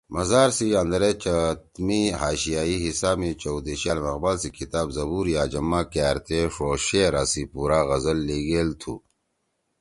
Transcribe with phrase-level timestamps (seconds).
[0.15, 5.27] مزار سی اندرے چت می حاشیائی حِصہ می چؤ دیِشے علامہ اقبال سی کِتاب ”زبورِ
[5.43, 8.93] عجم“ ما کأرتے ݜو شعرا سی پُورا غزل لیِگیل تُھو